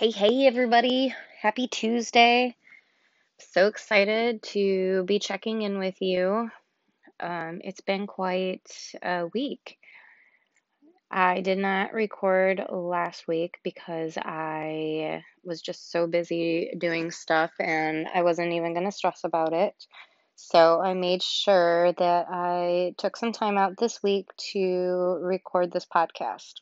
Hey, 0.00 0.12
hey, 0.12 0.46
everybody. 0.46 1.14
Happy 1.42 1.68
Tuesday. 1.68 2.56
So 3.52 3.66
excited 3.66 4.42
to 4.54 5.04
be 5.04 5.18
checking 5.18 5.60
in 5.60 5.78
with 5.78 6.00
you. 6.00 6.50
Um, 7.20 7.60
it's 7.62 7.82
been 7.82 8.06
quite 8.06 8.66
a 9.02 9.26
week. 9.34 9.76
I 11.10 11.42
did 11.42 11.58
not 11.58 11.92
record 11.92 12.64
last 12.70 13.28
week 13.28 13.58
because 13.62 14.16
I 14.16 15.22
was 15.44 15.60
just 15.60 15.92
so 15.92 16.06
busy 16.06 16.72
doing 16.78 17.10
stuff 17.10 17.50
and 17.60 18.08
I 18.14 18.22
wasn't 18.22 18.54
even 18.54 18.72
going 18.72 18.86
to 18.86 18.92
stress 18.92 19.20
about 19.24 19.52
it. 19.52 19.74
So 20.34 20.80
I 20.80 20.94
made 20.94 21.22
sure 21.22 21.92
that 21.92 22.26
I 22.30 22.94
took 22.96 23.18
some 23.18 23.32
time 23.32 23.58
out 23.58 23.76
this 23.76 24.02
week 24.02 24.28
to 24.52 25.18
record 25.20 25.70
this 25.70 25.84
podcast. 25.84 26.54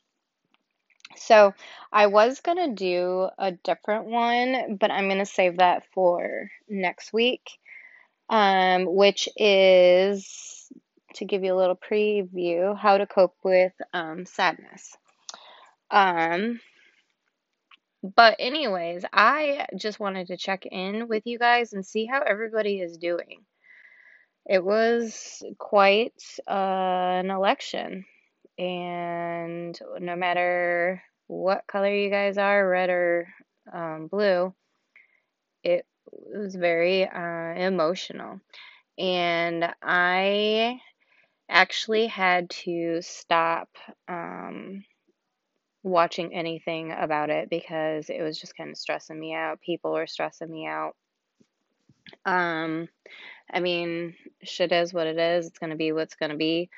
So 1.15 1.53
I 1.91 2.07
was 2.07 2.39
gonna 2.41 2.73
do 2.73 3.29
a 3.37 3.51
different 3.51 4.05
one, 4.05 4.77
but 4.79 4.91
I'm 4.91 5.09
gonna 5.09 5.25
save 5.25 5.57
that 5.57 5.83
for 5.93 6.49
next 6.67 7.13
week, 7.13 7.49
um, 8.29 8.85
which 8.85 9.27
is 9.35 10.71
to 11.15 11.25
give 11.25 11.43
you 11.43 11.53
a 11.53 11.57
little 11.57 11.75
preview 11.75 12.77
how 12.77 12.97
to 12.97 13.07
cope 13.07 13.35
with 13.43 13.73
um, 13.93 14.25
sadness. 14.25 14.95
Um, 15.91 16.59
but 18.03 18.35
anyways, 18.39 19.03
I 19.11 19.65
just 19.75 19.99
wanted 19.99 20.27
to 20.27 20.37
check 20.37 20.65
in 20.65 21.07
with 21.07 21.23
you 21.25 21.37
guys 21.37 21.73
and 21.73 21.85
see 21.85 22.05
how 22.05 22.21
everybody 22.21 22.79
is 22.79 22.97
doing. 22.97 23.43
It 24.45 24.63
was 24.63 25.43
quite 25.57 26.23
uh, 26.47 27.19
an 27.21 27.29
election, 27.29 28.05
and 28.59 29.79
no 30.01 30.17
matter 30.17 31.01
what 31.27 31.65
color 31.65 31.95
you 31.95 32.09
guys 32.09 32.37
are, 32.37 32.67
red 32.67 32.89
or 32.89 33.29
um, 33.71 34.07
blue, 34.07 34.53
it 35.63 35.85
was 36.11 36.55
very 36.55 37.07
uh, 37.07 37.53
emotional. 37.55 38.41
And 38.97 39.73
I 39.81 40.81
actually 41.47 42.07
had 42.07 42.49
to 42.49 43.01
stop 43.01 43.69
um, 44.09 44.83
watching 45.81 46.33
anything 46.33 46.91
about 46.91 47.29
it 47.29 47.49
because 47.49 48.09
it 48.09 48.21
was 48.21 48.37
just 48.37 48.57
kind 48.57 48.71
of 48.71 48.77
stressing 48.77 49.17
me 49.17 49.33
out. 49.33 49.61
People 49.61 49.93
were 49.93 50.05
stressing 50.05 50.51
me 50.51 50.67
out. 50.67 50.97
Um, 52.25 52.89
I 53.49 53.61
mean, 53.61 54.15
shit 54.43 54.73
is 54.73 54.93
what 54.93 55.07
it 55.07 55.17
is. 55.17 55.47
It's 55.47 55.59
going 55.59 55.69
to 55.69 55.77
be 55.77 55.93
what's 55.93 56.15
going 56.15 56.31
to 56.31 56.37
be. 56.37 56.69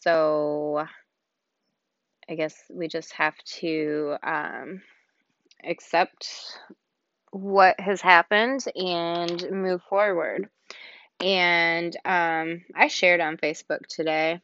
So 0.00 0.86
I 2.30 2.36
guess 2.36 2.54
we 2.70 2.86
just 2.86 3.12
have 3.14 3.36
to 3.58 4.16
um, 4.22 4.82
accept 5.64 6.28
what 7.32 7.78
has 7.80 8.00
happened 8.00 8.64
and 8.76 9.50
move 9.50 9.82
forward. 9.88 10.48
And 11.20 11.94
um, 12.04 12.62
I 12.74 12.86
shared 12.86 13.20
on 13.20 13.36
Facebook 13.36 13.84
today 13.88 14.40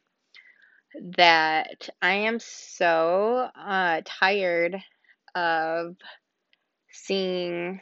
that 1.16 1.88
I 2.02 2.12
am 2.12 2.40
so 2.40 3.48
uh, 3.54 4.00
tired 4.04 4.82
of 5.36 5.94
seeing 6.90 7.80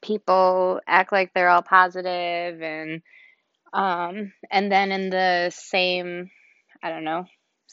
people 0.00 0.80
act 0.86 1.10
like 1.10 1.32
they're 1.34 1.48
all 1.48 1.62
positive 1.62 2.62
and 2.62 3.02
um, 3.72 4.32
and 4.50 4.70
then 4.70 4.92
in 4.92 5.10
the 5.10 5.50
same 5.54 6.30
I 6.82 6.90
don't 6.90 7.04
know 7.04 7.26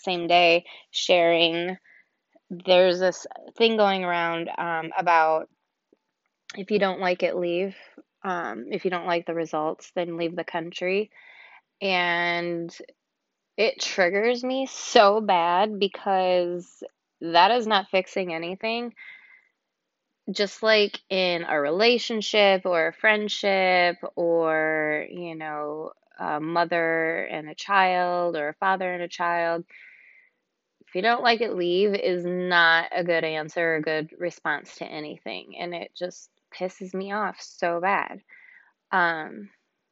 same 0.03 0.27
day 0.27 0.65
sharing 0.91 1.77
there's 2.49 2.99
this 2.99 3.27
thing 3.57 3.77
going 3.77 4.03
around 4.03 4.49
um, 4.57 4.91
about 4.97 5.49
if 6.57 6.71
you 6.71 6.79
don't 6.79 6.99
like 6.99 7.23
it, 7.23 7.35
leave. 7.35 7.75
Um, 8.23 8.65
if 8.71 8.85
you 8.85 8.91
don't 8.91 9.05
like 9.05 9.25
the 9.25 9.35
results, 9.35 9.91
then 9.95 10.17
leave 10.17 10.35
the 10.35 10.43
country. 10.43 11.11
And 11.81 12.75
it 13.55 13.79
triggers 13.79 14.43
me 14.43 14.67
so 14.69 15.21
bad 15.21 15.79
because 15.79 16.83
that 17.21 17.51
is 17.51 17.67
not 17.67 17.89
fixing 17.91 18.33
anything. 18.33 18.93
Just 20.31 20.63
like 20.63 20.99
in 21.09 21.43
a 21.43 21.59
relationship 21.59 22.65
or 22.65 22.87
a 22.87 22.93
friendship 22.93 23.97
or, 24.15 25.05
you 25.09 25.35
know, 25.35 25.91
a 26.19 26.39
mother 26.39 27.23
and 27.23 27.49
a 27.49 27.55
child 27.55 28.35
or 28.35 28.49
a 28.49 28.53
father 28.55 28.91
and 28.91 29.01
a 29.01 29.07
child, 29.07 29.65
if 30.87 30.95
you 30.95 31.01
don't 31.03 31.23
like 31.23 31.41
it, 31.41 31.55
leave 31.55 31.93
is 31.93 32.25
not 32.25 32.87
a 32.95 33.03
good 33.03 33.23
answer, 33.23 33.75
a 33.75 33.81
good 33.81 34.09
response 34.17 34.75
to 34.77 34.85
anything. 34.85 35.53
And 35.59 35.75
it 35.75 35.91
just 35.95 36.29
pisses 36.51 36.95
me 36.95 37.11
off 37.11 37.37
so 37.39 37.79
bad. 37.79 38.21
Um, 38.91 39.49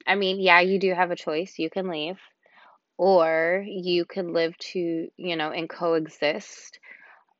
I 0.07 0.15
mean, 0.15 0.39
yeah, 0.39 0.61
you 0.61 0.79
do 0.79 0.93
have 0.93 1.11
a 1.11 1.15
choice. 1.15 1.59
You 1.59 1.69
can 1.69 1.87
leave, 1.87 2.17
or 2.97 3.63
you 3.67 4.05
can 4.05 4.33
live 4.33 4.57
to, 4.57 5.07
you 5.17 5.35
know, 5.35 5.51
and 5.51 5.69
coexist. 5.69 6.79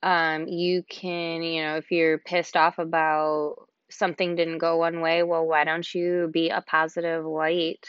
Um, 0.03 0.47
you 0.47 0.83
can, 0.87 1.41
you 1.41 1.63
know, 1.63 1.77
if 1.77 1.89
you're 1.89 2.19
pissed 2.19 2.55
off 2.55 2.77
about 2.77 3.55
something 3.89 4.35
didn't 4.35 4.59
go 4.59 4.77
one 4.77 5.01
way, 5.01 5.23
well, 5.23 5.47
why 5.47 5.63
don't 5.63 5.95
you 5.95 6.29
be 6.31 6.49
a 6.49 6.61
positive 6.61 7.25
light 7.25 7.87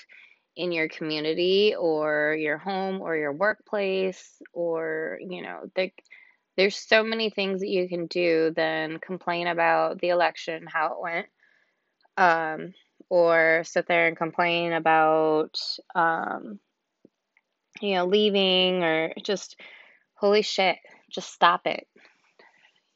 in 0.59 0.73
your 0.73 0.89
community 0.89 1.77
or 1.79 2.37
your 2.39 2.59
home 2.59 3.01
or 3.01 3.17
your 3.17 3.33
workplace 3.33 4.43
or, 4.53 5.19
you 5.21 5.41
know, 5.41 5.71
there, 5.77 5.91
there's 6.57 6.77
so 6.77 7.05
many 7.05 7.31
things 7.31 7.61
that 7.61 7.69
you 7.69 7.89
can 7.89 8.07
do 8.07 8.53
than 8.57 8.99
complain 8.99 9.47
about 9.47 10.01
the 10.01 10.09
election, 10.09 10.67
how 10.67 10.89
it 10.89 11.01
went. 11.01 11.27
Um, 12.17 12.75
or 13.09 13.63
sit 13.65 13.87
there 13.87 14.09
and 14.09 14.17
complain 14.17 14.73
about, 14.73 15.59
um, 15.95 16.59
you 17.81 17.95
know, 17.95 18.07
leaving 18.07 18.83
or 18.83 19.15
just, 19.23 19.59
holy 20.15 20.43
shit, 20.43 20.77
just 21.11 21.33
stop 21.33 21.67
it. 21.67 21.87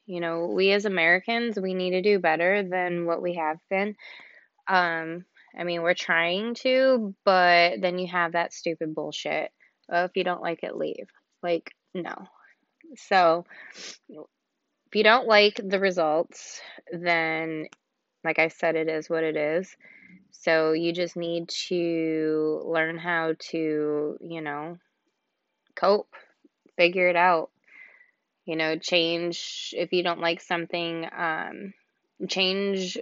You 0.04 0.20
know, 0.20 0.46
we 0.46 0.72
as 0.72 0.84
Americans, 0.84 1.58
we 1.58 1.74
need 1.74 1.92
to 1.92 2.02
do 2.02 2.18
better 2.18 2.64
than 2.68 3.06
what 3.06 3.22
we 3.22 3.36
have 3.36 3.58
been. 3.70 3.94
Um, 4.66 5.24
I 5.56 5.64
mean, 5.64 5.82
we're 5.82 5.94
trying 5.94 6.54
to, 6.56 7.14
but 7.24 7.80
then 7.80 7.98
you 7.98 8.08
have 8.08 8.32
that 8.32 8.52
stupid 8.52 8.94
bullshit. 8.94 9.50
Oh, 9.90 10.04
if 10.04 10.12
you 10.14 10.24
don't 10.24 10.42
like 10.42 10.62
it, 10.62 10.76
leave. 10.76 11.08
Like, 11.42 11.72
no. 11.94 12.14
So, 12.96 13.44
if 14.08 14.94
you 14.94 15.04
don't 15.04 15.26
like 15.26 15.60
the 15.62 15.80
results, 15.80 16.60
then, 16.91 17.66
like 18.24 18.38
I 18.38 18.48
said, 18.48 18.76
it 18.76 18.88
is 18.88 19.10
what 19.10 19.24
it 19.24 19.36
is. 19.36 19.74
So, 20.30 20.72
you 20.72 20.92
just 20.92 21.16
need 21.16 21.48
to 21.68 22.62
learn 22.64 22.98
how 22.98 23.34
to, 23.50 24.16
you 24.20 24.41
know, 24.41 24.78
cope, 25.76 26.14
figure 26.76 27.08
it 27.08 27.16
out. 27.16 27.50
You 28.44 28.56
know, 28.56 28.76
change 28.76 29.72
if 29.76 29.92
you 29.92 30.02
don't 30.02 30.20
like 30.20 30.41
something, 30.41 31.06
um, 31.16 31.74
change 32.28 32.98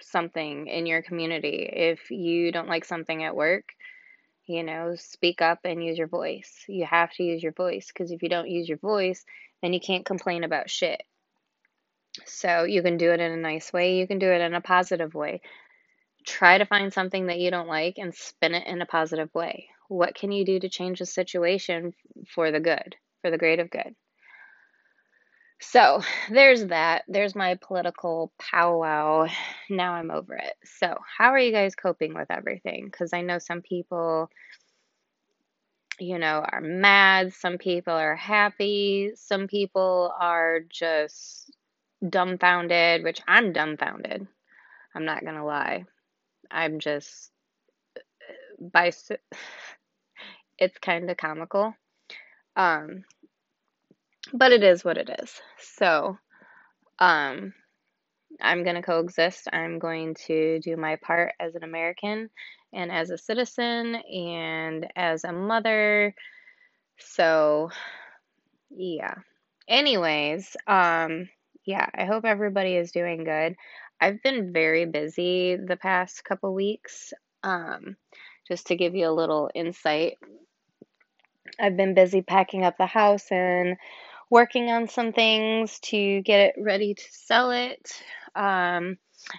something 0.00 0.66
in 0.66 0.86
your 0.86 1.02
community. 1.02 1.68
If 1.72 2.10
you 2.10 2.52
don't 2.52 2.68
like 2.68 2.84
something 2.84 3.24
at 3.24 3.36
work, 3.36 3.64
you 4.46 4.62
know, 4.62 4.94
speak 4.96 5.42
up 5.42 5.60
and 5.64 5.84
use 5.84 5.98
your 5.98 6.08
voice. 6.08 6.64
You 6.68 6.84
have 6.86 7.12
to 7.14 7.22
use 7.22 7.42
your 7.42 7.52
voice 7.52 7.88
because 7.88 8.10
if 8.10 8.22
you 8.22 8.28
don't 8.28 8.48
use 8.50 8.68
your 8.68 8.78
voice, 8.78 9.24
then 9.62 9.72
you 9.72 9.80
can't 9.80 10.04
complain 10.04 10.44
about 10.44 10.70
shit. 10.70 11.02
So 12.26 12.64
you 12.64 12.82
can 12.82 12.96
do 12.96 13.12
it 13.12 13.20
in 13.20 13.32
a 13.32 13.36
nice 13.36 13.72
way, 13.72 13.96
you 13.96 14.06
can 14.06 14.18
do 14.18 14.30
it 14.30 14.40
in 14.40 14.54
a 14.54 14.60
positive 14.60 15.14
way. 15.14 15.40
Try 16.26 16.58
to 16.58 16.66
find 16.66 16.92
something 16.92 17.26
that 17.26 17.38
you 17.38 17.50
don't 17.50 17.68
like 17.68 17.98
and 17.98 18.14
spin 18.14 18.54
it 18.54 18.66
in 18.66 18.82
a 18.82 18.86
positive 18.86 19.32
way. 19.34 19.68
What 19.88 20.14
can 20.14 20.32
you 20.32 20.44
do 20.44 20.58
to 20.60 20.68
change 20.68 20.98
the 20.98 21.06
situation 21.06 21.94
for 22.34 22.50
the 22.50 22.60
good, 22.60 22.96
for 23.22 23.30
the 23.30 23.38
great 23.38 23.60
of 23.60 23.70
good? 23.70 23.94
So 25.60 26.02
there's 26.30 26.66
that. 26.66 27.04
There's 27.06 27.34
my 27.34 27.56
political 27.60 28.32
powwow. 28.38 29.26
Now 29.68 29.92
I'm 29.92 30.10
over 30.10 30.34
it. 30.34 30.54
So, 30.64 30.96
how 31.18 31.30
are 31.30 31.38
you 31.38 31.52
guys 31.52 31.74
coping 31.74 32.14
with 32.14 32.30
everything? 32.30 32.86
Because 32.86 33.12
I 33.12 33.20
know 33.22 33.38
some 33.38 33.62
people, 33.62 34.30
you 35.98 36.18
know, 36.18 36.44
are 36.50 36.60
mad. 36.60 37.32
Some 37.34 37.58
people 37.58 37.94
are 37.94 38.16
happy. 38.16 39.12
Some 39.14 39.46
people 39.46 40.12
are 40.18 40.60
just 40.68 41.50
dumbfounded, 42.08 43.04
which 43.04 43.20
I'm 43.28 43.52
dumbfounded. 43.52 44.26
I'm 44.94 45.04
not 45.04 45.22
going 45.22 45.36
to 45.36 45.44
lie. 45.44 45.84
I'm 46.50 46.80
just, 46.80 47.30
by, 48.58 48.90
it's 50.58 50.78
kind 50.78 51.10
of 51.10 51.16
comical. 51.16 51.74
Um, 52.56 53.04
but 54.32 54.52
it 54.52 54.62
is 54.62 54.84
what 54.84 54.98
it 54.98 55.10
is. 55.22 55.40
So, 55.58 56.18
um, 56.98 57.52
I'm 58.40 58.64
going 58.64 58.76
to 58.76 58.82
coexist. 58.82 59.48
I'm 59.52 59.78
going 59.78 60.14
to 60.26 60.60
do 60.60 60.76
my 60.76 60.96
part 60.96 61.32
as 61.40 61.54
an 61.54 61.64
American 61.64 62.30
and 62.72 62.90
as 62.92 63.10
a 63.10 63.18
citizen 63.18 63.96
and 63.96 64.86
as 64.96 65.24
a 65.24 65.32
mother. 65.32 66.14
So, 66.98 67.70
yeah. 68.70 69.14
Anyways, 69.68 70.56
um, 70.66 71.28
yeah, 71.64 71.86
I 71.94 72.04
hope 72.04 72.24
everybody 72.24 72.76
is 72.76 72.92
doing 72.92 73.24
good. 73.24 73.56
I've 74.00 74.22
been 74.22 74.52
very 74.52 74.86
busy 74.86 75.56
the 75.56 75.76
past 75.76 76.24
couple 76.24 76.54
weeks. 76.54 77.12
Um, 77.42 77.96
just 78.48 78.68
to 78.68 78.76
give 78.76 78.94
you 78.94 79.08
a 79.08 79.12
little 79.12 79.50
insight, 79.54 80.18
I've 81.60 81.76
been 81.76 81.94
busy 81.94 82.22
packing 82.22 82.64
up 82.64 82.76
the 82.78 82.86
house 82.86 83.30
and 83.30 83.76
working 84.30 84.70
on 84.70 84.88
some 84.88 85.12
things 85.12 85.78
to 85.80 86.22
get 86.22 86.40
it 86.40 86.54
ready 86.62 86.94
to 86.94 87.04
sell 87.10 87.50
it. 87.50 88.02
Um, 88.34 88.96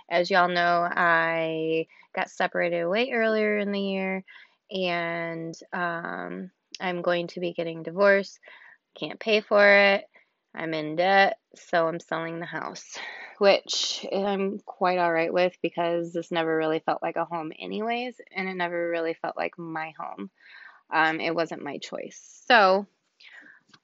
as 0.10 0.30
y'all 0.30 0.50
know, 0.50 0.88
I 0.90 1.88
got 2.14 2.30
separated 2.30 2.82
away 2.82 3.12
earlier 3.14 3.58
in 3.58 3.72
the 3.72 3.80
year 3.80 4.24
and 4.70 5.56
um, 5.74 6.52
I'm 6.80 7.02
going 7.02 7.28
to 7.28 7.40
be 7.40 7.54
getting 7.54 7.84
divorced. 7.84 8.40
Can't 9.00 9.20
pay 9.20 9.42
for 9.42 9.66
it. 9.66 10.06
I'm 10.54 10.74
in 10.74 10.98
debt, 10.98 11.38
so 11.56 11.88
I'm 11.88 12.02
selling 12.02 12.40
the 12.40 12.46
house, 12.46 12.98
which 13.38 14.06
I'm 14.14 14.60
quite 14.60 14.98
all 14.98 15.12
right 15.12 15.32
with 15.32 15.54
because 15.62 16.12
this 16.12 16.30
never 16.30 16.58
really 16.58 16.80
felt 16.80 17.02
like 17.02 17.16
a 17.16 17.24
home, 17.24 17.54
anyways, 17.58 18.16
and 18.36 18.50
it 18.50 18.56
never 18.56 18.90
really 18.90 19.14
felt 19.14 19.38
like 19.38 19.58
my 19.58 19.94
home. 19.98 20.30
Um, 20.94 21.22
it 21.22 21.34
wasn't 21.34 21.64
my 21.64 21.78
choice. 21.78 22.44
So 22.50 22.86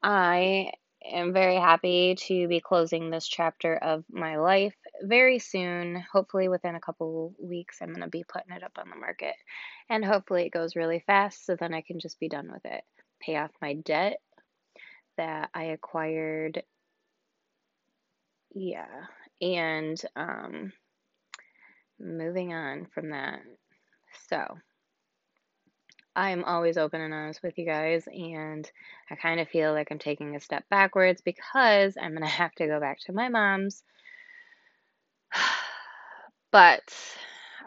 I 0.04 0.72
am 1.12 1.34
very 1.34 1.56
happy 1.56 2.16
to 2.16 2.48
be 2.48 2.60
closing 2.60 3.10
this 3.10 3.28
chapter 3.28 3.76
of 3.76 4.04
my 4.12 4.38
life 4.38 4.76
very 5.02 5.40
soon. 5.40 6.04
Hopefully, 6.12 6.50
within 6.50 6.76
a 6.76 6.80
couple 6.80 7.34
weeks, 7.40 7.78
I'm 7.82 7.90
going 7.90 8.02
to 8.02 8.08
be 8.08 8.24
putting 8.24 8.56
it 8.56 8.64
up 8.64 8.78
on 8.78 8.90
the 8.90 8.96
market. 8.96 9.36
And 9.90 10.04
hopefully, 10.04 10.46
it 10.46 10.54
goes 10.54 10.76
really 10.76 11.04
fast 11.06 11.46
so 11.46 11.56
then 11.56 11.74
I 11.74 11.82
can 11.82 12.00
just 12.00 12.20
be 12.20 12.30
done 12.30 12.52
with 12.52 12.66
it. 12.66 12.84
Pay 13.20 13.38
off 13.38 13.52
my 13.62 13.74
debt 13.74 14.20
that 15.18 15.50
I 15.54 15.66
acquired. 15.66 16.64
Yeah. 18.54 18.88
And 19.42 20.02
um, 20.16 20.72
moving 22.00 22.54
on 22.54 22.88
from 22.94 23.10
that. 23.10 23.40
So, 24.30 24.58
I'm 26.18 26.44
always 26.46 26.78
open 26.78 27.00
and 27.00 27.14
honest 27.14 27.44
with 27.44 27.60
you 27.60 27.66
guys, 27.66 28.08
and 28.08 28.70
I 29.12 29.16
kind 29.16 29.40
of 29.40 29.50
feel 29.50 29.72
like 29.72 29.90
I'm 29.92 30.00
taking 30.00 30.36
a 30.36 30.40
step 30.40 30.66
backwards 30.68 31.22
because 31.22 31.96
I'm 31.96 32.12
going 32.12 32.24
to 32.24 32.28
have 32.28 32.54
to 32.56 32.66
go 32.66 32.80
back 32.80 33.00
to 33.06 33.14
my 33.14 33.30
mom's. 33.30 33.84
But 36.50 36.94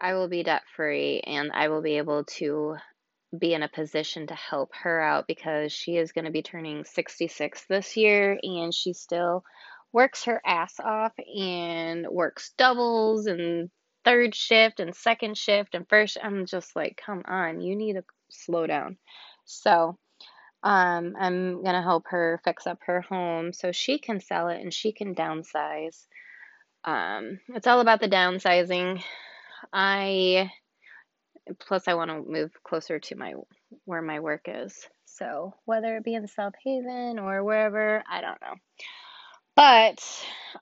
I 0.00 0.14
will 0.14 0.26
be 0.26 0.42
debt 0.42 0.62
free 0.74 1.20
and 1.20 1.52
I 1.52 1.68
will 1.68 1.82
be 1.82 1.98
able 1.98 2.24
to 2.38 2.76
be 3.38 3.52
in 3.52 3.62
a 3.62 3.68
position 3.68 4.26
to 4.26 4.34
help 4.34 4.70
her 4.74 5.00
out 5.00 5.26
because 5.28 5.70
she 5.70 5.96
is 5.96 6.12
going 6.12 6.24
to 6.24 6.30
be 6.30 6.42
turning 6.42 6.84
66 6.84 7.66
this 7.68 7.96
year 7.98 8.40
and 8.42 8.74
she 8.74 8.94
still 8.94 9.44
works 9.92 10.24
her 10.24 10.40
ass 10.44 10.80
off 10.80 11.12
and 11.18 12.06
works 12.08 12.52
doubles 12.56 13.26
and 13.26 13.70
third 14.04 14.34
shift 14.34 14.80
and 14.80 14.96
second 14.96 15.36
shift 15.36 15.74
and 15.74 15.86
first 15.88 16.16
I'm 16.20 16.46
just 16.46 16.74
like 16.74 16.98
come 17.04 17.22
on 17.26 17.60
you 17.60 17.76
need 17.76 17.92
to 17.92 18.04
slow 18.30 18.66
down 18.66 18.96
so 19.44 19.96
um, 20.62 21.14
I'm 21.18 21.64
gonna 21.64 21.82
help 21.82 22.04
her 22.08 22.40
fix 22.44 22.66
up 22.66 22.78
her 22.86 23.00
home 23.00 23.52
so 23.52 23.72
she 23.72 23.98
can 23.98 24.20
sell 24.20 24.48
it 24.48 24.60
and 24.60 24.72
she 24.72 24.92
can 24.92 25.14
downsize 25.14 26.06
um, 26.84 27.40
it's 27.48 27.66
all 27.66 27.80
about 27.80 28.00
the 28.00 28.08
downsizing 28.08 29.02
I 29.72 30.50
plus 31.58 31.88
I 31.88 31.94
want 31.94 32.10
to 32.10 32.30
move 32.30 32.52
closer 32.64 32.98
to 32.98 33.16
my 33.16 33.34
where 33.84 34.02
my 34.02 34.20
work 34.20 34.42
is. 34.46 34.88
So 35.06 35.54
whether 35.64 35.96
it 35.96 36.04
be 36.04 36.14
in 36.14 36.26
South 36.28 36.54
Haven 36.64 37.18
or 37.18 37.42
wherever, 37.44 38.02
I 38.10 38.20
don't 38.20 38.40
know. 38.40 38.54
But 39.56 40.00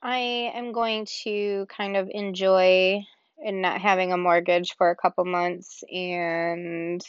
I 0.01 0.17
am 0.53 0.71
going 0.71 1.07
to 1.23 1.65
kind 1.69 1.95
of 1.95 2.09
enjoy 2.11 3.03
and 3.45 3.61
not 3.61 3.79
having 3.79 4.11
a 4.11 4.17
mortgage 4.17 4.75
for 4.77 4.89
a 4.89 4.95
couple 4.95 5.25
months 5.25 5.83
and 5.91 7.01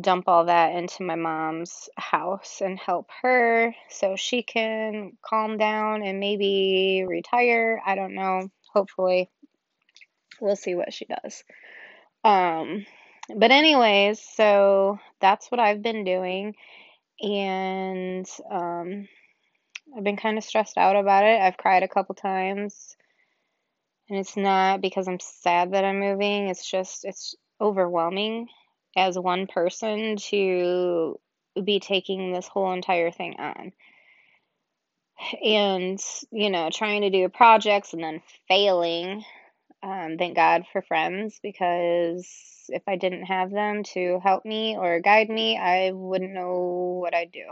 dump 0.00 0.28
all 0.28 0.46
that 0.46 0.74
into 0.74 1.02
my 1.02 1.14
mom's 1.14 1.88
house 1.96 2.60
and 2.62 2.78
help 2.78 3.10
her 3.22 3.74
so 3.90 4.16
she 4.16 4.42
can 4.42 5.12
calm 5.22 5.58
down 5.58 6.02
and 6.02 6.20
maybe 6.20 7.04
retire. 7.06 7.82
I 7.84 7.94
don't 7.94 8.14
know. 8.14 8.48
Hopefully, 8.72 9.30
we'll 10.40 10.56
see 10.56 10.74
what 10.74 10.92
she 10.92 11.04
does. 11.04 11.44
Um, 12.24 12.86
but 13.36 13.50
anyways, 13.50 14.20
so 14.20 14.98
that's 15.20 15.50
what 15.50 15.60
I've 15.60 15.82
been 15.82 16.04
doing, 16.04 16.54
and 17.20 18.26
um, 18.50 19.06
I've 19.96 20.04
been 20.04 20.16
kind 20.16 20.38
of 20.38 20.44
stressed 20.44 20.78
out 20.78 20.96
about 20.96 21.24
it. 21.24 21.40
I've 21.40 21.56
cried 21.56 21.82
a 21.82 21.88
couple 21.88 22.14
times, 22.14 22.96
and 24.08 24.18
it's 24.18 24.36
not 24.36 24.80
because 24.80 25.06
I'm 25.08 25.20
sad 25.20 25.72
that 25.72 25.84
I'm 25.84 26.00
moving. 26.00 26.48
It's 26.48 26.68
just 26.68 27.04
it's 27.04 27.34
overwhelming 27.60 28.48
as 28.96 29.18
one 29.18 29.46
person 29.46 30.16
to 30.16 31.18
be 31.62 31.80
taking 31.80 32.32
this 32.32 32.48
whole 32.48 32.72
entire 32.72 33.10
thing 33.10 33.36
on. 33.38 33.72
And, 35.44 36.00
you 36.32 36.50
know, 36.50 36.70
trying 36.70 37.02
to 37.02 37.10
do 37.10 37.28
projects 37.28 37.92
and 37.92 38.02
then 38.02 38.22
failing 38.48 39.24
um, 39.84 40.16
thank 40.16 40.34
God 40.34 40.64
for 40.72 40.80
friends 40.80 41.38
because 41.42 42.26
if 42.70 42.82
I 42.88 42.96
didn't 42.96 43.26
have 43.26 43.50
them 43.50 43.82
to 43.92 44.18
help 44.22 44.46
me 44.46 44.78
or 44.78 45.00
guide 45.00 45.28
me, 45.28 45.58
I 45.58 45.90
wouldn't 45.90 46.32
know 46.32 46.98
what 47.02 47.14
I'd 47.14 47.30
do. 47.30 47.44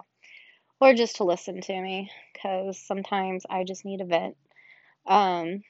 Or 0.80 0.94
just 0.94 1.16
to 1.16 1.24
listen 1.24 1.60
to 1.60 1.80
me 1.80 2.10
because 2.32 2.78
sometimes 2.78 3.44
I 3.50 3.64
just 3.64 3.84
need 3.84 4.00
a 4.00 4.06
vent. 4.06 4.36
Um, 5.06 5.62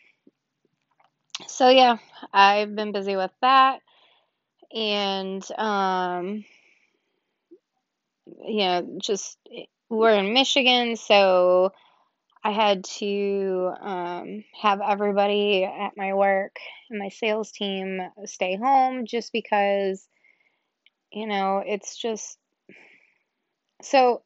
so, 1.49 1.69
yeah, 1.69 1.97
I've 2.33 2.77
been 2.77 2.93
busy 2.93 3.17
with 3.17 3.33
that. 3.41 3.81
And, 4.75 5.45
um, 5.59 6.45
you 8.45 8.59
know, 8.59 8.99
just 9.01 9.39
we're 9.89 10.15
in 10.15 10.33
Michigan, 10.33 10.97
so 10.97 11.73
I 12.45 12.51
had 12.51 12.85
to 12.99 13.73
um, 13.81 14.45
have 14.61 14.81
everybody 14.81 15.65
at 15.65 15.97
my 15.97 16.15
work 16.15 16.57
and 16.91 16.99
my 16.99 17.09
sales 17.09 17.53
team 17.53 18.01
stay 18.25 18.57
home 18.57 19.07
just 19.07 19.33
because, 19.33 20.09
you 21.13 21.27
know, 21.27 21.63
it's 21.65 21.97
just 21.97 22.39
so 23.83 24.23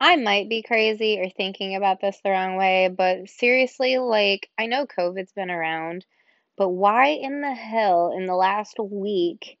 I 0.00 0.16
might 0.16 0.48
be 0.48 0.62
crazy 0.62 1.20
or 1.20 1.30
thinking 1.30 1.76
about 1.76 2.00
this 2.00 2.20
the 2.24 2.30
wrong 2.30 2.56
way, 2.56 2.88
but 2.88 3.30
seriously, 3.30 3.98
like, 3.98 4.50
I 4.58 4.66
know 4.66 4.86
COVID's 4.86 5.32
been 5.32 5.50
around, 5.50 6.04
but 6.56 6.70
why 6.70 7.08
in 7.10 7.40
the 7.40 7.54
hell 7.54 8.12
in 8.14 8.26
the 8.26 8.34
last 8.34 8.78
week 8.80 9.58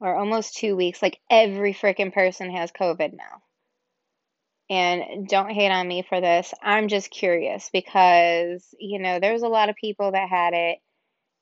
or 0.00 0.14
almost 0.14 0.56
two 0.56 0.76
weeks, 0.76 1.02
like, 1.02 1.18
every 1.30 1.74
freaking 1.74 2.12
person 2.12 2.50
has 2.50 2.70
COVID 2.72 3.12
now? 3.12 3.42
And 4.70 5.26
don't 5.26 5.50
hate 5.50 5.70
on 5.70 5.88
me 5.88 6.04
for 6.06 6.20
this. 6.20 6.52
I'm 6.62 6.88
just 6.88 7.10
curious 7.10 7.70
because, 7.72 8.74
you 8.78 8.98
know, 8.98 9.18
there's 9.18 9.42
a 9.42 9.48
lot 9.48 9.70
of 9.70 9.76
people 9.76 10.12
that 10.12 10.28
had 10.28 10.52
it 10.52 10.78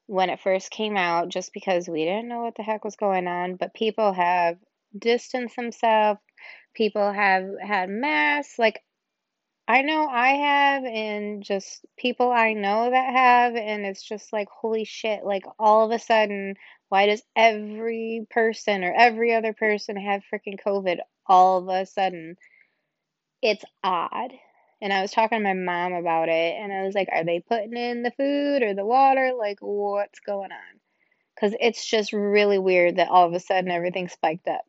when 0.07 0.31
it 0.31 0.41
first 0.41 0.71
came 0.71 0.97
out 0.97 1.29
just 1.29 1.53
because 1.53 1.89
we 1.89 2.05
didn't 2.05 2.29
know 2.29 2.43
what 2.43 2.55
the 2.57 2.63
heck 2.63 2.85
was 2.85 2.95
going 2.95 3.27
on. 3.27 3.57
But 3.57 3.75
people 3.75 4.13
have 4.13 4.59
distanced 4.97 5.57
themselves, 5.57 6.21
people 6.75 7.13
have 7.13 7.45
had 7.61 7.89
masks. 7.91 8.59
Like, 8.59 8.81
I 9.67 9.83
know 9.83 10.07
I 10.07 10.29
have, 10.29 10.85
and 10.85 11.43
just 11.43 11.85
people 11.99 12.31
I 12.31 12.53
know 12.53 12.89
that 12.89 13.13
have. 13.13 13.57
And 13.57 13.85
it's 13.85 14.05
just 14.05 14.33
like, 14.33 14.49
holy 14.49 14.85
shit, 14.85 15.25
like, 15.25 15.43
all 15.59 15.85
of 15.85 15.91
a 15.91 15.99
sudden, 15.99 16.55
why 16.89 17.07
does 17.07 17.23
every 17.35 18.27
person 18.31 18.85
or 18.85 18.93
every 18.93 19.35
other 19.35 19.53
person 19.53 19.97
have 19.97 20.23
freaking 20.33 20.61
COVID 20.65 20.99
all 21.27 21.59
of 21.59 21.69
a 21.69 21.87
sudden? 21.87 22.37
it's 23.43 23.65
odd. 23.83 24.33
And 24.81 24.93
I 24.93 25.01
was 25.01 25.11
talking 25.11 25.39
to 25.39 25.45
my 25.45 25.55
mom 25.55 25.95
about 25.95 26.29
it, 26.29 26.57
and 26.61 26.73
I 26.73 26.83
was 26.83 26.95
like, 26.95 27.09
are 27.11 27.25
they 27.25 27.41
putting 27.41 27.77
in 27.77 28.03
the 28.03 28.11
food 28.11 28.63
or 28.63 28.75
the 28.75 28.85
water? 28.85 29.33
Like, 29.37 29.59
what's 29.61 30.21
going 30.21 30.53
on? 30.53 30.81
Because 31.35 31.57
it's 31.61 31.85
just 31.87 32.13
really 32.13 32.59
weird 32.59 32.97
that 32.97 33.09
all 33.09 33.27
of 33.27 33.33
a 33.33 33.41
sudden 33.41 33.71
everything 33.71 34.09
spiked 34.09 34.49
up. 34.49 34.63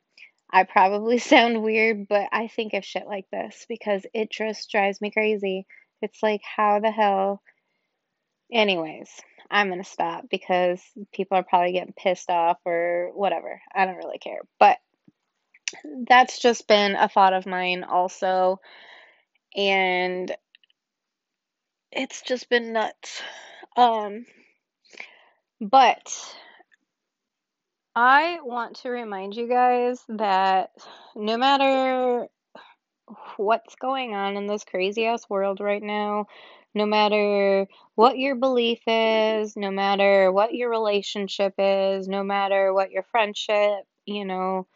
I 0.50 0.64
probably 0.64 1.18
sound 1.18 1.62
weird, 1.62 2.08
but 2.08 2.30
I 2.32 2.48
think 2.48 2.74
of 2.74 2.86
shit 2.86 3.06
like 3.06 3.30
this 3.32 3.66
because 3.68 4.06
it 4.14 4.32
just 4.32 4.72
drives 4.72 5.02
me 5.02 5.12
crazy. 5.12 5.66
It's 6.02 6.24
like, 6.24 6.42
how 6.44 6.80
the 6.80 6.92
hell? 6.92 7.42
Anyways, 8.52 9.10
I'm 9.50 9.68
going 9.68 9.84
to 9.84 9.90
stop 9.90 10.26
because 10.30 10.82
people 11.14 11.38
are 11.38 11.44
probably 11.44 11.74
getting 11.74 11.94
pissed 11.94 12.30
off 12.30 12.58
or 12.66 13.12
whatever. 13.14 13.62
I 13.74 13.86
don't 13.86 13.98
really 13.98 14.20
care. 14.20 14.42
But 14.60 14.78
that's 16.08 16.40
just 16.40 16.68
been 16.68 16.96
a 16.96 17.10
thought 17.10 17.34
of 17.34 17.46
mine 17.46 17.84
also 17.84 18.60
and 19.56 20.34
it's 21.92 22.22
just 22.22 22.50
been 22.50 22.74
nuts. 22.74 23.22
Um, 23.76 24.26
but 25.60 26.36
I 27.96 28.40
want 28.44 28.78
to 28.78 28.90
remind 28.90 29.36
you 29.36 29.48
guys 29.48 30.04
that 30.10 30.72
no 31.16 31.38
matter 31.38 32.28
what's 33.38 33.76
going 33.76 34.14
on 34.14 34.38
in 34.38 34.48
this 34.48 34.64
crazy 34.64 35.06
ass 35.06 35.28
world 35.30 35.60
right 35.60 35.82
now, 35.82 36.28
no 36.78 36.86
matter 36.86 37.68
what 37.96 38.18
your 38.18 38.36
belief 38.36 38.80
is, 38.88 39.58
no 39.58 39.72
matter 39.72 40.32
what 40.32 40.54
your 40.54 40.70
relationship 40.70 41.56
is, 41.58 42.08
no 42.08 42.24
matter 42.24 42.74
what 42.74 42.92
your 42.92 43.04
friendship, 43.04 43.86
you 44.06 44.26
know, 44.26 44.68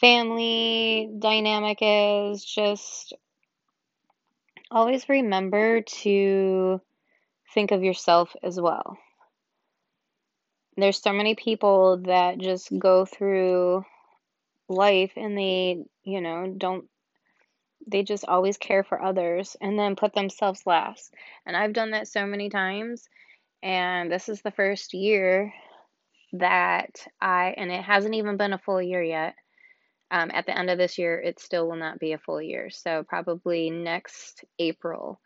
family 0.00 1.08
dynamic 1.18 1.78
is, 1.80 2.44
just 2.44 3.14
always 4.70 5.08
remember 5.08 5.82
to 5.82 6.80
think 7.54 7.70
of 7.70 7.82
yourself 7.82 8.34
as 8.42 8.60
well. 8.60 8.98
There's 10.76 11.00
so 11.00 11.12
many 11.12 11.34
people 11.34 11.98
that 12.04 12.38
just 12.38 12.76
go 12.78 13.06
through 13.06 13.84
life 14.68 15.12
and 15.16 15.38
they, 15.38 15.84
you 16.04 16.20
know, 16.20 16.52
don't 16.56 16.86
they 17.86 18.02
just 18.02 18.24
always 18.26 18.56
care 18.56 18.84
for 18.84 19.02
others 19.02 19.56
and 19.60 19.78
then 19.78 19.96
put 19.96 20.14
themselves 20.14 20.62
last. 20.66 21.12
And 21.46 21.56
I've 21.56 21.72
done 21.72 21.92
that 21.92 22.08
so 22.08 22.26
many 22.26 22.50
times. 22.50 23.08
And 23.62 24.10
this 24.10 24.28
is 24.28 24.42
the 24.42 24.50
first 24.50 24.94
year 24.94 25.52
that 26.32 27.06
I, 27.20 27.54
and 27.56 27.70
it 27.70 27.82
hasn't 27.82 28.14
even 28.14 28.36
been 28.36 28.52
a 28.52 28.58
full 28.58 28.82
year 28.82 29.02
yet. 29.02 29.34
Um, 30.10 30.30
at 30.32 30.46
the 30.46 30.56
end 30.56 30.70
of 30.70 30.78
this 30.78 30.98
year, 30.98 31.20
it 31.20 31.40
still 31.40 31.66
will 31.66 31.76
not 31.76 31.98
be 31.98 32.12
a 32.12 32.18
full 32.18 32.40
year. 32.40 32.70
So, 32.70 33.02
probably 33.02 33.70
next 33.70 34.44
April 34.58 35.20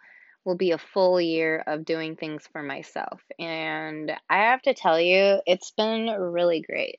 will 0.45 0.57
be 0.57 0.71
a 0.71 0.78
full 0.78 1.21
year 1.21 1.62
of 1.66 1.85
doing 1.85 2.16
things 2.16 2.49
for 2.50 2.62
myself. 2.62 3.21
And 3.38 4.11
I 4.28 4.37
have 4.45 4.62
to 4.62 4.75
tell 4.75 4.99
you, 4.99 5.40
it's 5.47 5.71
been 5.73 6.07
really 6.09 6.62
great. 6.62 6.99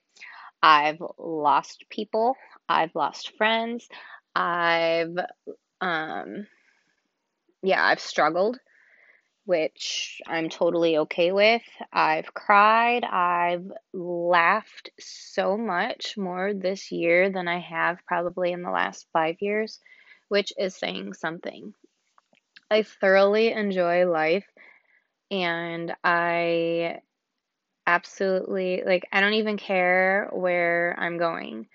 I've 0.62 1.02
lost 1.18 1.84
people, 1.90 2.36
I've 2.68 2.94
lost 2.94 3.36
friends, 3.36 3.88
I've 4.34 5.16
um 5.80 6.46
yeah, 7.62 7.84
I've 7.84 8.00
struggled, 8.00 8.58
which 9.44 10.20
I'm 10.26 10.48
totally 10.48 10.98
okay 10.98 11.32
with. 11.32 11.62
I've 11.92 12.32
cried, 12.34 13.04
I've 13.04 13.70
laughed 13.92 14.90
so 14.98 15.56
much 15.56 16.16
more 16.16 16.54
this 16.54 16.90
year 16.92 17.30
than 17.30 17.48
I 17.48 17.60
have 17.60 17.98
probably 18.06 18.52
in 18.52 18.62
the 18.62 18.70
last 18.70 19.06
5 19.12 19.36
years, 19.40 19.78
which 20.28 20.52
is 20.58 20.76
saying 20.76 21.14
something. 21.14 21.74
I 22.70 22.82
thoroughly 22.82 23.52
enjoy 23.52 24.06
life 24.10 24.46
and 25.30 25.94
I 26.04 27.00
absolutely 27.86 28.82
like 28.86 29.08
I 29.12 29.20
don't 29.20 29.34
even 29.34 29.56
care 29.56 30.28
where 30.32 30.96
I'm 30.98 31.18
going. 31.18 31.66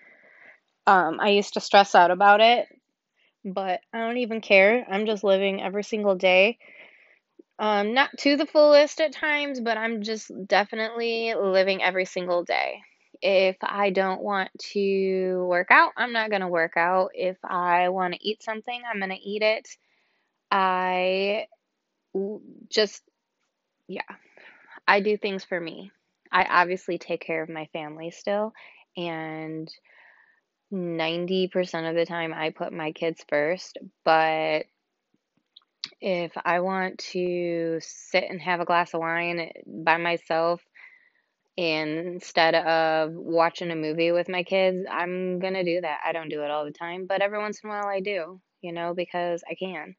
Um, 0.87 1.19
I 1.19 1.29
used 1.29 1.55
to 1.55 1.59
stress 1.59 1.95
out 1.95 2.11
about 2.11 2.39
it, 2.41 2.67
but 3.43 3.81
I 3.93 3.99
don't 3.99 4.17
even 4.17 4.41
care. 4.41 4.87
I'm 4.89 5.05
just 5.05 5.23
living 5.23 5.61
every 5.61 5.83
single 5.83 6.15
day. 6.15 6.57
Um, 7.59 7.93
not 7.93 8.11
to 8.19 8.37
the 8.37 8.45
fullest 8.45 9.01
at 9.01 9.11
times, 9.11 9.59
but 9.59 9.77
I'm 9.77 10.01
just 10.01 10.31
definitely 10.47 11.33
living 11.35 11.83
every 11.83 12.05
single 12.05 12.43
day. 12.43 12.81
If 13.21 13.57
I 13.61 13.89
don't 13.89 14.21
want 14.21 14.51
to 14.73 15.45
work 15.49 15.69
out, 15.71 15.91
I'm 15.97 16.13
not 16.13 16.29
going 16.29 16.41
to 16.41 16.47
work 16.47 16.77
out. 16.77 17.11
If 17.15 17.37
I 17.43 17.89
want 17.89 18.13
to 18.13 18.25
eat 18.25 18.43
something, 18.43 18.81
I'm 18.89 18.99
going 18.99 19.09
to 19.09 19.15
eat 19.17 19.41
it. 19.41 19.67
I 20.51 21.47
just, 22.69 23.03
yeah, 23.87 24.01
I 24.87 25.01
do 25.01 25.17
things 25.17 25.43
for 25.43 25.59
me. 25.59 25.91
I 26.31 26.43
obviously 26.43 26.97
take 26.97 27.21
care 27.21 27.41
of 27.41 27.49
my 27.49 27.67
family 27.73 28.11
still, 28.11 28.53
and 28.95 29.69
90% 30.71 31.87
of 31.87 31.95
the 31.95 32.05
time 32.05 32.33
I 32.33 32.49
put 32.51 32.73
my 32.73 32.91
kids 32.91 33.23
first, 33.29 33.77
but 34.03 34.65
if 36.01 36.31
I 36.43 36.59
want 36.59 36.99
to 37.13 37.79
sit 37.81 38.25
and 38.29 38.41
have 38.41 38.59
a 38.59 38.65
glass 38.65 38.93
of 38.93 38.99
wine 38.99 39.51
by 39.65 39.97
myself 39.97 40.61
instead 41.55 42.55
of 42.55 43.13
watching 43.13 43.71
a 43.71 43.75
movie 43.75 44.11
with 44.11 44.29
my 44.29 44.43
kids, 44.43 44.85
I'm 44.89 45.39
gonna 45.39 45.63
do 45.63 45.81
that. 45.81 46.01
I 46.05 46.11
don't 46.11 46.29
do 46.29 46.43
it 46.43 46.51
all 46.51 46.65
the 46.65 46.71
time, 46.71 47.05
but 47.07 47.21
every 47.21 47.39
once 47.39 47.61
in 47.63 47.69
a 47.69 47.73
while 47.73 47.87
I 47.87 47.99
do, 47.99 48.39
you 48.61 48.73
know, 48.73 48.93
because 48.93 49.43
I 49.49 49.55
can. 49.55 49.95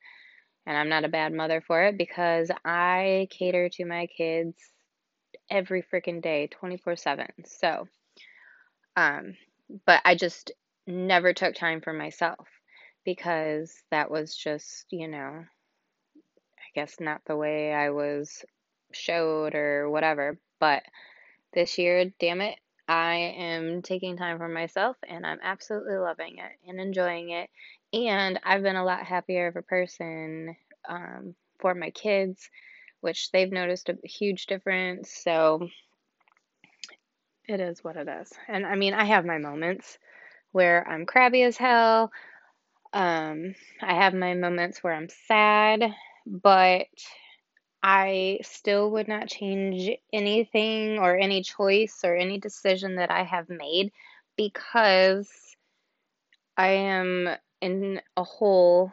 And 0.66 0.76
I'm 0.76 0.88
not 0.90 1.04
a 1.04 1.08
bad 1.08 1.32
mother 1.32 1.62
for 1.66 1.84
it 1.84 1.96
because 1.96 2.50
I 2.64 3.28
cater 3.30 3.70
to 3.70 3.84
my 3.86 4.06
kids 4.06 4.54
every 5.50 5.82
freaking 5.82 6.22
day, 6.22 6.48
24 6.48 6.96
7. 6.96 7.26
So, 7.44 7.88
um, 8.96 9.34
but 9.86 10.00
I 10.04 10.14
just 10.14 10.52
never 10.86 11.32
took 11.32 11.54
time 11.54 11.80
for 11.80 11.92
myself 11.92 12.48
because 13.04 13.72
that 13.90 14.10
was 14.10 14.34
just, 14.34 14.86
you 14.90 15.08
know, 15.08 15.44
I 16.58 16.68
guess 16.74 17.00
not 17.00 17.22
the 17.26 17.36
way 17.36 17.72
I 17.72 17.90
was 17.90 18.44
showed 18.92 19.54
or 19.54 19.90
whatever. 19.90 20.38
But 20.60 20.82
this 21.52 21.78
year, 21.78 22.12
damn 22.18 22.40
it, 22.40 22.58
I 22.88 23.34
am 23.36 23.82
taking 23.82 24.16
time 24.16 24.38
for 24.38 24.48
myself 24.48 24.96
and 25.08 25.26
I'm 25.26 25.40
absolutely 25.42 25.96
loving 25.96 26.38
it 26.38 26.68
and 26.68 26.80
enjoying 26.80 27.30
it. 27.30 27.50
And 27.92 28.40
I've 28.44 28.62
been 28.62 28.76
a 28.76 28.84
lot 28.84 29.04
happier 29.04 29.46
of 29.46 29.56
a 29.56 29.62
person 29.62 30.56
um, 30.88 31.34
for 31.58 31.74
my 31.74 31.90
kids, 31.90 32.48
which 33.00 33.30
they've 33.30 33.52
noticed 33.52 33.88
a 33.88 33.98
huge 34.06 34.46
difference. 34.46 35.10
So 35.12 35.68
it 37.48 37.60
is 37.60 37.82
what 37.82 37.96
it 37.96 38.08
is. 38.08 38.32
And 38.48 38.66
I 38.66 38.76
mean, 38.76 38.94
I 38.94 39.04
have 39.04 39.24
my 39.24 39.38
moments 39.38 39.98
where 40.52 40.86
I'm 40.88 41.06
crabby 41.06 41.42
as 41.42 41.56
hell. 41.56 42.12
Um, 42.92 43.54
I 43.82 43.94
have 43.94 44.14
my 44.14 44.34
moments 44.34 44.82
where 44.82 44.94
I'm 44.94 45.08
sad, 45.08 45.82
but 46.26 46.86
I 47.82 48.40
still 48.42 48.90
would 48.92 49.08
not 49.08 49.28
change 49.28 49.90
anything 50.12 50.98
or 50.98 51.16
any 51.16 51.42
choice 51.42 52.00
or 52.04 52.16
any 52.16 52.38
decision 52.38 52.96
that 52.96 53.10
I 53.10 53.24
have 53.24 53.48
made 53.48 53.92
because 54.36 55.30
I 56.58 56.68
am 56.68 57.28
in 57.62 58.02
a 58.16 58.24
whole 58.24 58.92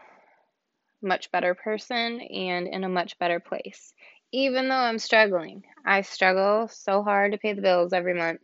much 1.02 1.32
better 1.32 1.54
person 1.56 2.22
and 2.22 2.68
in 2.68 2.84
a 2.84 2.90
much 2.90 3.18
better 3.20 3.40
place. 3.40 3.94
Even 4.32 4.70
though 4.70 4.75
I'm 4.75 5.00
struggling, 5.00 5.63
I 5.86 6.01
struggle 6.01 6.67
so 6.67 7.03
hard 7.03 7.32
to 7.34 7.38
pay 7.38 7.53
the 7.53 7.62
bills 7.62 7.94
every 7.94 8.13
month, 8.13 8.41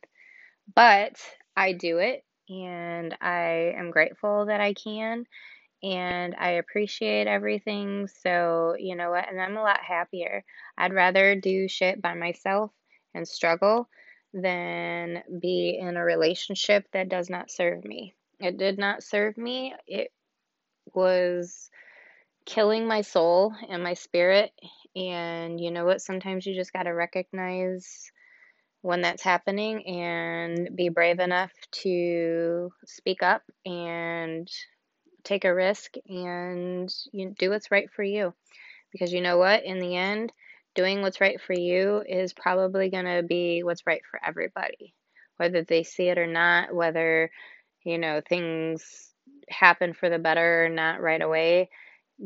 but 0.74 1.16
I 1.56 1.74
do 1.74 2.00
it 2.00 2.24
and 2.50 3.16
I 3.22 3.74
am 3.78 3.92
grateful 3.92 4.48
that 4.48 4.62
I 4.62 4.74
can 4.74 5.26
and 5.84 6.36
I 6.40 6.52
appreciate 6.52 7.28
everything. 7.28 8.08
So, 8.24 8.76
you 8.78 8.96
know 8.96 9.10
what? 9.12 9.30
And 9.30 9.42
I'm 9.42 9.58
a 9.58 9.64
lot 9.64 9.82
happier. 9.82 10.44
I'd 10.78 10.94
rather 10.94 11.36
do 11.36 11.68
shit 11.68 12.02
by 12.02 12.14
myself 12.14 12.72
and 13.14 13.28
struggle 13.28 13.90
than 14.34 15.24
be 15.42 15.78
in 15.82 15.98
a 15.98 16.04
relationship 16.04 16.86
that 16.94 17.10
does 17.10 17.30
not 17.30 17.52
serve 17.52 17.84
me. 17.84 18.16
It 18.40 18.58
did 18.58 18.78
not 18.78 19.04
serve 19.04 19.38
me. 19.38 19.74
It 19.88 20.12
was 20.94 21.70
killing 22.46 22.88
my 22.88 23.02
soul 23.02 23.54
and 23.70 23.84
my 23.84 23.94
spirit. 23.96 24.52
And 24.96 25.60
you 25.60 25.72
know 25.72 25.86
what? 25.86 26.02
Sometimes 26.02 26.46
you 26.46 26.54
just 26.54 26.74
got 26.74 26.84
to 26.84 26.92
recognize 26.92 28.12
when 28.82 29.02
that's 29.02 29.24
happening 29.24 29.86
and 29.88 30.76
be 30.76 30.90
brave 30.90 31.20
enough 31.20 31.52
to 31.72 32.72
speak 32.86 33.22
up 33.24 33.44
and 33.66 34.50
take 35.24 35.46
a 35.46 35.54
risk 35.54 35.94
and 36.08 36.92
you 37.12 37.34
do 37.38 37.52
what's 37.52 37.72
right 37.72 37.90
for 37.96 38.04
you. 38.04 38.34
Because 38.92 39.14
you 39.14 39.22
know 39.22 39.38
what? 39.38 39.64
In 39.64 39.80
the 39.80 39.96
end, 39.96 40.34
doing 40.76 41.02
what's 41.02 41.22
right 41.22 41.40
for 41.40 41.54
you 41.54 42.04
is 42.08 42.34
probably 42.34 42.90
going 42.90 43.06
to 43.06 43.24
be 43.24 43.64
what's 43.64 43.86
right 43.86 44.02
for 44.10 44.20
everybody. 44.26 44.94
Whether 45.38 45.64
they 45.64 45.84
see 45.84 46.10
it 46.10 46.18
or 46.18 46.28
not, 46.28 46.74
whether, 46.74 47.32
you 47.84 47.98
know, 47.98 48.22
things 48.28 49.14
happen 49.48 49.94
for 49.94 50.10
the 50.10 50.20
better 50.20 50.66
or 50.66 50.70
not 50.70 51.02
right 51.02 51.22
away, 51.22 51.70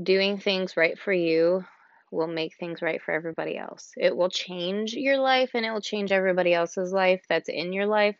doing 0.01 0.39
things 0.39 0.75
right 0.75 0.97
for 0.97 1.13
you 1.13 1.65
will 2.11 2.27
make 2.27 2.55
things 2.57 2.81
right 2.81 3.01
for 3.01 3.11
everybody 3.11 3.57
else. 3.57 3.91
It 3.97 4.15
will 4.15 4.29
change 4.29 4.93
your 4.93 5.17
life 5.17 5.51
and 5.53 5.65
it 5.65 5.71
will 5.71 5.81
change 5.81 6.11
everybody 6.11 6.53
else's 6.53 6.91
life 6.91 7.23
that's 7.27 7.49
in 7.49 7.73
your 7.73 7.87
life. 7.87 8.15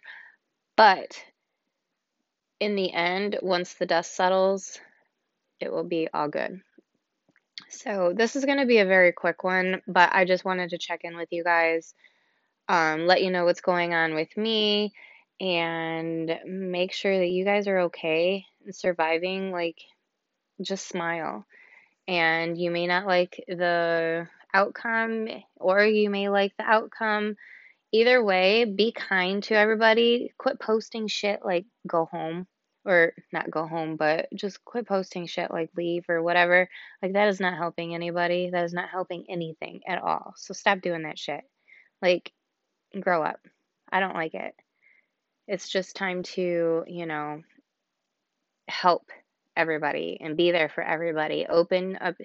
But 0.76 1.22
in 2.60 2.76
the 2.76 2.92
end, 2.92 3.40
once 3.42 3.74
the 3.74 3.86
dust 3.86 4.16
settles, 4.16 4.80
it 5.60 5.72
will 5.72 5.84
be 5.84 6.08
all 6.14 6.28
good. 6.28 6.62
So, 7.70 8.14
this 8.16 8.36
is 8.36 8.46
going 8.46 8.60
to 8.60 8.66
be 8.66 8.80
a 8.80 8.86
very 8.86 9.12
quick 9.12 9.44
one, 9.44 9.82
but 9.88 10.14
I 10.14 10.26
just 10.26 10.46
wanted 10.46 10.72
to 10.72 10.78
check 10.78 11.02
in 11.04 11.16
with 11.16 11.30
you 11.32 11.44
guys, 11.44 11.94
um, 12.68 13.06
let 13.06 13.24
you 13.24 13.32
know 13.32 13.46
what's 13.46 13.62
going 13.62 13.94
on 13.94 14.14
with 14.14 14.36
me, 14.36 14.94
and 15.40 16.40
make 16.46 16.92
sure 16.92 17.18
that 17.18 17.30
you 17.30 17.46
guys 17.46 17.68
are 17.68 17.80
okay 17.80 18.46
and 18.66 18.76
surviving. 18.76 19.52
Like, 19.52 19.78
just 20.62 20.88
smile. 20.88 21.46
And 22.08 22.58
you 22.58 22.72
may 22.72 22.88
not 22.88 23.08
like 23.08 23.44
the 23.48 24.28
outcome, 24.54 25.28
or 25.58 25.84
you 25.84 26.10
may 26.10 26.30
like 26.30 26.54
the 26.58 26.64
outcome. 26.64 27.36
Either 27.92 28.24
way, 28.24 28.66
be 28.66 28.92
kind 28.92 29.42
to 29.44 29.56
everybody. 29.56 30.34
Quit 30.38 30.60
posting 30.60 31.08
shit 31.08 31.40
like 31.44 31.66
go 31.88 32.06
home 32.06 32.48
or 32.86 33.14
not 33.34 33.50
go 33.50 33.68
home, 33.68 33.96
but 33.96 34.28
just 34.36 34.64
quit 34.64 34.88
posting 34.88 35.26
shit 35.26 35.50
like 35.52 35.70
leave 35.76 36.06
or 36.08 36.22
whatever. 36.22 36.70
Like 37.02 37.14
that 37.14 37.30
is 37.30 37.40
not 37.40 37.58
helping 37.58 37.96
anybody. 37.96 38.52
That 38.52 38.66
is 38.66 38.74
not 38.74 38.90
helping 38.90 39.26
anything 39.30 39.82
at 39.88 40.02
all. 40.02 40.34
So 40.38 40.54
stop 40.54 40.82
doing 40.82 41.04
that 41.04 41.18
shit. 41.18 41.42
Like 42.02 42.32
grow 43.00 43.24
up. 43.24 43.40
I 43.92 44.00
don't 44.00 44.14
like 44.16 44.36
it. 44.36 44.54
It's 45.48 45.70
just 45.70 45.96
time 45.96 46.24
to, 46.24 46.84
you 46.88 47.06
know, 47.06 47.42
help 48.68 49.10
everybody 49.56 50.18
and 50.22 50.38
be 50.38 50.52
there 50.52 50.70
for 50.70 50.84
everybody. 50.84 51.46
Open 51.48 51.98
up 52.00 52.16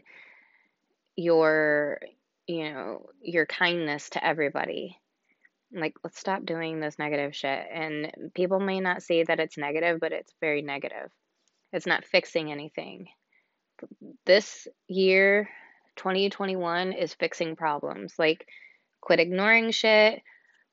your, 1.17 2.01
you 2.47 2.73
know, 2.73 3.07
your 3.23 3.47
kindness 3.47 4.11
to 4.11 4.25
everybody. 4.25 4.99
Like, 5.73 5.95
let's 6.03 6.19
stop 6.19 6.45
doing 6.45 6.81
this 6.81 6.99
negative 6.99 7.35
shit. 7.35 7.67
And 7.73 8.33
people 8.35 8.61
may 8.61 8.81
not 8.81 9.03
see 9.03 9.23
that 9.23 9.41
it's 9.41 9.57
negative, 9.57 10.01
but 10.01 10.13
it's 10.13 10.33
very 10.41 10.63
negative. 10.63 11.11
It's 11.73 11.87
not 11.87 12.05
fixing 12.05 12.51
anything. 12.51 13.09
This 14.27 14.67
year, 14.89 15.49
2021, 15.97 16.93
is 16.93 17.15
fixing 17.15 17.55
problems. 17.57 18.15
Like, 18.19 18.47
quit 19.01 19.21
ignoring 19.21 19.71
shit, 19.71 20.23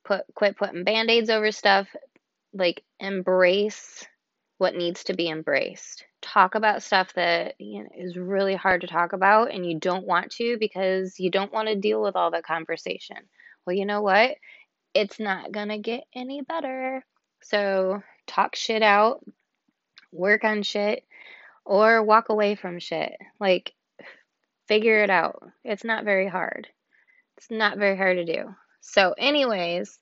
put 0.04 0.24
quit 0.34 0.58
putting 0.58 0.84
band-aids 0.84 1.30
over 1.30 1.52
stuff, 1.52 1.88
like 2.54 2.84
embrace 3.00 4.06
what 4.58 4.76
needs 4.76 5.04
to 5.06 5.14
be 5.14 5.30
embraced. 5.30 6.06
Talk 6.34 6.56
about 6.56 6.84
stuff 6.84 7.14
that 7.14 7.56
you 7.60 7.84
know, 7.84 7.90
is 7.98 8.18
really 8.18 8.56
hard 8.56 8.82
to 8.82 8.88
talk 8.88 9.14
about 9.14 9.52
and 9.52 9.66
you 9.66 9.80
don't 9.80 10.06
want 10.06 10.32
to 10.34 10.58
because 10.60 11.20
you 11.20 11.32
don't 11.32 11.54
want 11.54 11.70
to 11.70 11.76
deal 11.76 12.02
with 12.02 12.16
all 12.16 12.32
the 12.32 12.42
conversation. 12.42 13.18
Well, 13.66 13.76
you 13.76 13.86
know 13.86 14.02
what? 14.02 14.32
It's 14.94 15.20
not 15.20 15.52
going 15.52 15.70
to 15.70 15.78
get 15.78 16.04
any 16.14 16.42
better. 16.42 17.06
So, 17.42 18.02
talk 18.26 18.56
shit 18.56 18.82
out, 18.82 19.24
work 20.12 20.44
on 20.44 20.64
shit, 20.64 21.04
or 21.66 22.04
walk 22.04 22.30
away 22.30 22.56
from 22.56 22.80
shit. 22.80 23.14
Like, 23.40 23.74
figure 24.68 25.04
it 25.04 25.10
out. 25.10 25.44
It's 25.64 25.84
not 25.84 26.04
very 26.04 26.28
hard. 26.28 26.68
It's 27.38 27.52
not 27.52 27.78
very 27.78 27.96
hard 27.96 28.18
to 28.18 28.26
do. 28.26 28.56
So, 28.82 29.14
anyways, 29.18 30.00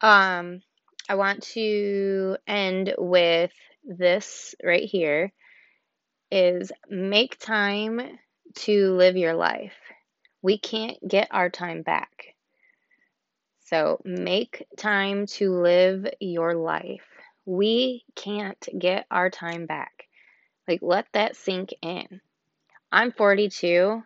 um, 0.00 0.62
I 1.08 1.14
want 1.16 1.42
to 1.54 2.36
end 2.46 2.94
with 2.98 3.52
this 3.84 4.54
right 4.62 4.84
here 4.84 5.32
is 6.32 6.72
make 6.88 7.38
time 7.38 8.00
to 8.54 8.94
live 8.94 9.18
your 9.18 9.34
life. 9.34 9.76
We 10.40 10.56
can't 10.56 10.96
get 11.06 11.28
our 11.30 11.50
time 11.50 11.82
back. 11.82 12.34
So 13.66 14.00
make 14.02 14.66
time 14.78 15.26
to 15.26 15.52
live 15.52 16.06
your 16.20 16.54
life. 16.54 17.04
We 17.44 18.04
can't 18.16 18.58
get 18.78 19.04
our 19.10 19.28
time 19.28 19.66
back. 19.66 20.04
Like, 20.66 20.80
let 20.80 21.06
that 21.12 21.36
sink 21.36 21.74
in. 21.82 22.22
I'm 22.90 23.12
42 23.12 24.02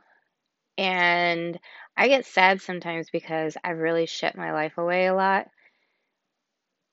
and 0.78 1.58
I 1.96 2.08
get 2.08 2.26
sad 2.26 2.60
sometimes 2.60 3.08
because 3.10 3.56
I've 3.62 3.78
really 3.78 4.06
shit 4.06 4.36
my 4.36 4.52
life 4.52 4.78
away 4.78 5.06
a 5.06 5.14
lot. 5.14 5.48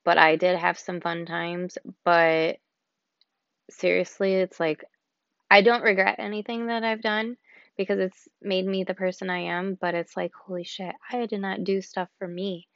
But 0.04 0.16
I 0.16 0.36
did 0.36 0.56
have 0.56 0.78
some 0.78 1.00
fun 1.00 1.26
times. 1.26 1.76
But 2.04 2.58
seriously, 3.70 4.34
it's 4.34 4.60
like 4.60 4.84
I 5.50 5.62
don't 5.62 5.82
regret 5.82 6.16
anything 6.18 6.66
that 6.66 6.84
I've 6.84 7.02
done 7.02 7.36
because 7.76 7.98
it's 7.98 8.28
made 8.40 8.66
me 8.66 8.84
the 8.84 8.94
person 8.94 9.30
I 9.30 9.40
am, 9.40 9.76
but 9.80 9.94
it's 9.94 10.16
like, 10.16 10.32
holy 10.34 10.64
shit, 10.64 10.94
I 11.10 11.26
did 11.26 11.40
not 11.40 11.64
do 11.64 11.80
stuff 11.82 12.08
for 12.18 12.28
me. 12.28 12.68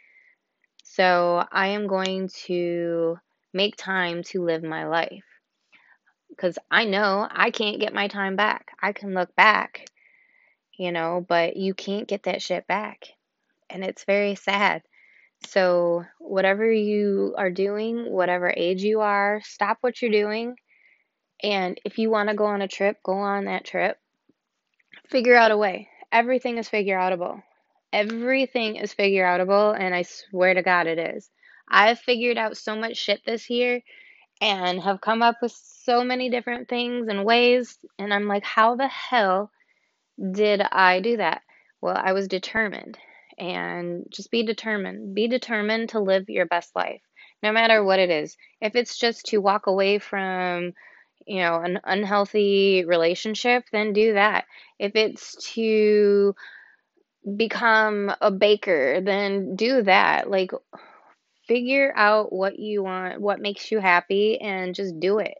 So 0.85 1.45
I 1.51 1.69
am 1.69 1.87
going 1.87 2.29
to 2.47 3.19
make 3.53 3.77
time 3.77 4.23
to 4.25 4.45
live 4.45 4.63
my 4.63 4.87
life 4.87 5.25
because 6.31 6.59
I 6.71 6.85
know 6.85 7.27
I 7.31 7.51
can't 7.51 7.81
get 7.81 7.95
my 7.95 8.09
time 8.09 8.37
back. 8.37 8.69
I 8.81 8.93
can 8.93 9.15
look 9.15 9.35
back, 9.35 9.87
you 10.77 10.93
know, 10.93 11.25
but 11.27 11.57
you 11.57 11.75
can't 11.75 12.09
get 12.09 12.25
that 12.25 12.43
shit 12.43 12.67
back. 12.67 13.07
And 13.71 13.85
it's 13.85 14.05
very 14.05 14.35
sad. 14.35 14.83
So, 15.47 16.05
whatever 16.19 16.71
you 16.71 17.35
are 17.38 17.51
doing, 17.51 18.11
whatever 18.11 18.53
age 18.55 18.83
you 18.83 19.01
are, 19.01 19.40
stop 19.45 19.79
what 19.81 20.03
you're 20.03 20.11
doing 20.11 20.57
and 21.42 21.81
if 21.85 21.98
you 21.98 22.11
want 22.11 22.29
to 22.29 22.35
go 22.35 22.46
on 22.46 22.62
a 22.62 22.68
trip, 22.68 22.98
go 23.03 23.12
on 23.12 23.44
that 23.44 23.64
trip. 23.64 23.98
Figure 25.09 25.37
out 25.37 25.51
a 25.51 25.57
way. 25.57 25.88
Everything 26.11 26.59
is 26.59 26.68
figure 26.68 26.98
outable. 26.98 27.42
Everything 27.92 28.77
is 28.77 28.92
figure 28.92 29.24
outable, 29.24 29.79
and 29.79 29.94
I 29.94 30.03
swear 30.03 30.55
to 30.55 30.62
God 30.62 30.87
it 30.87 30.98
is. 30.98 31.31
I've 31.70 31.98
figured 31.98 32.38
out 32.38 32.57
so 32.57 32.77
much 32.77 32.96
shit 32.96 33.20
this 33.24 33.48
year 33.51 33.81
and 34.40 34.81
have 34.81 35.01
come 35.01 35.22
up 35.22 35.37
with 35.42 35.53
so 35.53 36.05
many 36.05 36.31
different 36.31 36.68
things 36.68 37.09
and 37.09 37.24
ways, 37.24 37.79
and 37.98 38.12
I'm 38.12 38.27
like, 38.27 38.44
how 38.44 38.77
the 38.77 38.88
hell 38.88 39.51
did 40.33 40.61
I 40.61 41.01
do 41.01 41.16
that? 41.16 41.42
Well, 41.81 41.96
I 41.96 42.12
was 42.12 42.29
determined. 42.29 42.98
And 43.38 44.05
just 44.11 44.33
be 44.33 44.42
determined. 44.42 45.14
Be 45.14 45.29
determined 45.29 45.90
to 45.90 46.01
live 46.01 46.29
your 46.29 46.46
best 46.46 46.74
life, 46.74 47.01
no 47.42 47.53
matter 47.53 47.85
what 47.85 48.01
it 48.01 48.11
is. 48.11 48.37
If 48.61 48.74
it's 48.74 48.98
just 48.98 49.27
to 49.27 49.38
walk 49.38 49.68
away 49.68 50.01
from 50.01 50.72
you 51.26 51.40
know, 51.40 51.61
an 51.61 51.81
unhealthy 51.85 52.85
relationship, 52.85 53.64
then 53.72 53.92
do 53.92 54.14
that. 54.14 54.44
If 54.78 54.92
it's 54.94 55.35
to 55.54 56.35
become 57.37 58.12
a 58.20 58.31
baker, 58.31 59.00
then 59.00 59.57
do 59.57 59.83
that. 59.83 60.31
Like, 60.31 60.52
figure 61.46 61.92
out 61.96 62.33
what 62.33 62.59
you 62.59 62.83
want, 62.83 63.20
what 63.20 63.40
makes 63.40 63.70
you 63.70 63.78
happy, 63.78 64.40
and 64.40 64.74
just 64.74 65.00
do 65.00 65.18
it. 65.18 65.35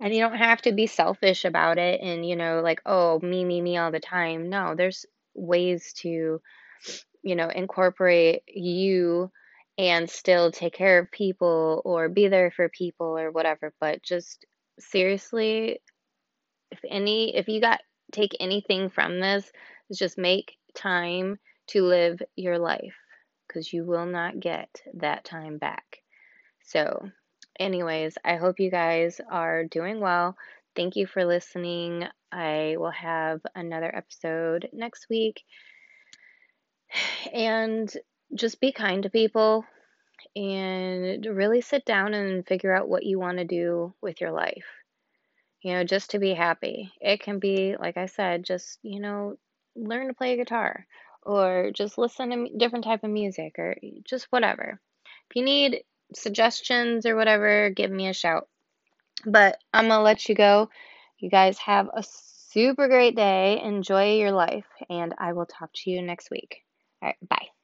And 0.00 0.14
you 0.14 0.20
don't 0.20 0.38
have 0.38 0.62
to 0.62 0.72
be 0.72 0.86
selfish 0.86 1.44
about 1.44 1.76
it 1.76 2.00
and, 2.00 2.26
you 2.26 2.34
know, 2.34 2.62
like, 2.62 2.80
oh, 2.86 3.20
me, 3.20 3.44
me, 3.44 3.60
me 3.60 3.76
all 3.76 3.90
the 3.90 4.00
time. 4.00 4.48
No, 4.48 4.74
there's 4.74 5.04
ways 5.34 5.92
to, 5.98 6.40
you 7.22 7.36
know, 7.36 7.48
incorporate 7.48 8.42
you 8.46 9.30
and 9.76 10.08
still 10.08 10.52
take 10.52 10.72
care 10.72 10.98
of 10.98 11.10
people 11.10 11.82
or 11.84 12.08
be 12.08 12.28
there 12.28 12.50
for 12.50 12.68
people 12.70 13.18
or 13.18 13.30
whatever. 13.30 13.74
But 13.78 14.02
just 14.02 14.46
seriously, 14.80 15.80
if 16.70 16.80
any, 16.88 17.36
if 17.36 17.48
you 17.48 17.60
got 17.60 17.80
take 18.12 18.36
anything 18.40 18.90
from 18.90 19.20
this, 19.20 19.50
is 19.88 19.98
just 19.98 20.18
make 20.18 20.56
time 20.74 21.38
to 21.68 21.82
live 21.82 22.20
your 22.36 22.58
life 22.58 22.96
because 23.46 23.72
you 23.72 23.84
will 23.84 24.06
not 24.06 24.40
get 24.40 24.68
that 24.94 25.24
time 25.24 25.58
back. 25.58 25.98
So, 26.64 27.08
anyways, 27.58 28.16
I 28.24 28.36
hope 28.36 28.60
you 28.60 28.70
guys 28.70 29.20
are 29.30 29.64
doing 29.64 30.00
well. 30.00 30.36
Thank 30.76 30.96
you 30.96 31.06
for 31.06 31.24
listening. 31.24 32.06
I 32.30 32.76
will 32.78 32.92
have 32.92 33.40
another 33.54 33.94
episode 33.94 34.68
next 34.72 35.08
week. 35.10 35.42
And 37.32 37.92
just 38.34 38.60
be 38.60 38.72
kind 38.72 39.02
to 39.02 39.10
people 39.10 39.64
and 40.36 41.24
really 41.24 41.60
sit 41.60 41.84
down 41.84 42.14
and 42.14 42.46
figure 42.46 42.72
out 42.72 42.88
what 42.88 43.04
you 43.04 43.18
want 43.18 43.38
to 43.38 43.44
do 43.44 43.94
with 44.00 44.20
your 44.20 44.32
life. 44.32 44.66
You 45.62 45.74
know, 45.74 45.84
just 45.84 46.10
to 46.10 46.18
be 46.18 46.32
happy. 46.32 46.92
It 47.00 47.20
can 47.20 47.38
be, 47.38 47.76
like 47.78 47.96
I 47.96 48.06
said, 48.06 48.44
just, 48.44 48.78
you 48.82 49.00
know, 49.00 49.36
learn 49.76 50.08
to 50.08 50.14
play 50.14 50.32
a 50.32 50.36
guitar 50.36 50.86
or 51.22 51.70
just 51.74 51.98
listen 51.98 52.30
to 52.30 52.58
different 52.58 52.84
type 52.84 53.04
of 53.04 53.10
music 53.10 53.58
or 53.58 53.76
just 54.04 54.26
whatever. 54.30 54.80
If 55.28 55.36
you 55.36 55.44
need 55.44 55.84
suggestions 56.14 57.06
or 57.06 57.16
whatever, 57.16 57.70
give 57.70 57.90
me 57.90 58.08
a 58.08 58.14
shout. 58.14 58.48
But 59.26 59.58
I'm 59.72 59.88
going 59.88 59.98
to 59.98 60.02
let 60.02 60.28
you 60.28 60.34
go. 60.34 60.70
You 61.18 61.28
guys 61.28 61.58
have 61.58 61.90
a 61.92 62.02
super 62.02 62.88
great 62.88 63.14
day. 63.14 63.60
Enjoy 63.62 64.14
your 64.14 64.32
life, 64.32 64.66
and 64.88 65.14
I 65.18 65.34
will 65.34 65.46
talk 65.46 65.70
to 65.74 65.90
you 65.90 66.02
next 66.02 66.30
week. 66.30 66.64
All 67.02 67.08
right, 67.08 67.28
bye. 67.28 67.59